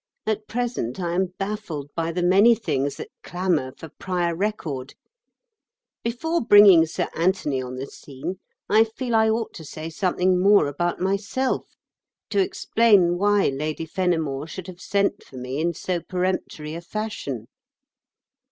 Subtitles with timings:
[0.25, 4.95] At present I am baffled by the many things that clamour for prior record.
[6.03, 10.65] Before bringing Sir Anthony on the scene, I feel I ought to say something more
[10.65, 11.75] about myself,
[12.31, 17.45] to explain why Lady Fenimore should have sent for me in so peremptory a fashion.